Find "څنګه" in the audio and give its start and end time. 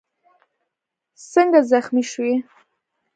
1.31-1.59